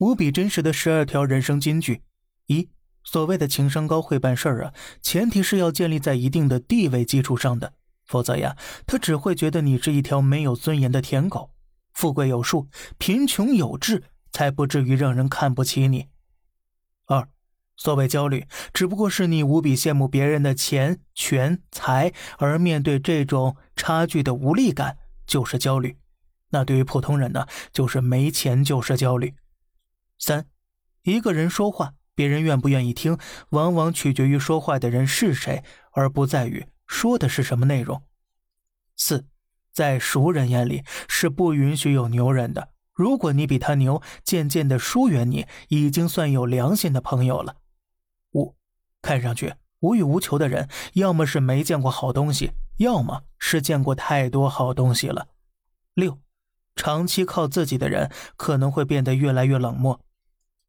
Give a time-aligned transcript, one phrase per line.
[0.00, 2.02] 无比真实的十二条人生金句：
[2.46, 2.70] 一、
[3.04, 7.74] 所谓的情商高会办事儿啊，前提是要建立在一定的地位基础上的，
[8.06, 11.50] 否则呀，他只会觉得你是一条没有尊严的舔狗。
[11.92, 16.06] 富贵有数，贫穷有志，才不至于让人看不起你。
[17.04, 17.28] 二。
[17.76, 24.96] 所谓焦虑，只不过是你无比羡慕别人的钱、权、财，而面对这种差距的无力感，
[25.26, 25.96] 就是焦虑。
[26.50, 29.34] 那对于普通人呢，就是没钱就是焦虑。
[30.20, 30.46] 三，
[31.02, 33.18] 一个人说话，别人愿不愿意听，
[33.50, 38.02] 往往取决于说话的人是谁，而不在于说的是什么内容。
[38.96, 39.26] 四，
[39.72, 42.68] 在熟人眼里是不允许有牛人的。
[42.92, 47.56] 如果你比他牛，渐渐的疏远你，已经算有良心的朋友了。
[48.32, 48.54] 五，
[49.00, 55.28] 看上去无欲无求的人，要么是没见过好东西，要么是见过太多好东西了。
[55.94, 56.18] 六，
[56.76, 59.98] 长期靠自己的人可能会变得越来越冷漠。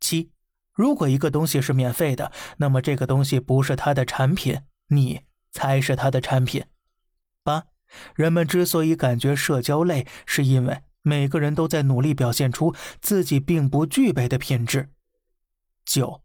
[0.00, 0.30] 七，
[0.72, 6.64] 如果一个东西是免费的，那么这个东西不是他的产品，你才是他的产品。
[7.42, 7.64] 八，
[8.14, 14.90] 人们之所以感觉社交累，是因为每个人都在努力表现出自己并不具备的品质。
[15.84, 16.22] 九。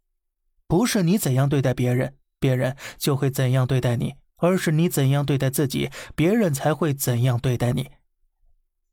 [0.68, 7.92] 不是你怎样对待别人，别人就会怎样对待你，而是你怎样对待自己，别人才会怎样对待你。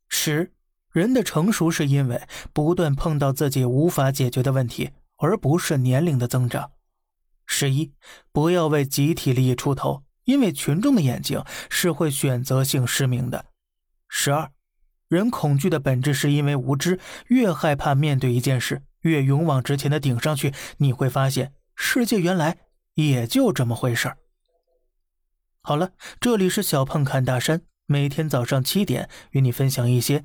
[0.09, 0.53] 十，
[0.93, 2.21] 人的成熟是因为
[2.53, 6.71] 不断碰到自己无法解决的问题，而不是年龄的增长。
[7.47, 7.93] 十一，
[8.33, 13.47] 不要为集体利益出头，因为群众的眼睛是会选择性失明的。
[14.09, 14.51] 十二，
[15.09, 21.53] 人恐惧的本质是因为无知，越害怕面对一件事，越勇往直前的顶上去，你会发现。
[21.75, 22.59] 世界原来
[22.95, 24.13] 也就这么回事。
[25.63, 30.25] 好了，这里是小胖侃大山，每天早上七点与你分享一些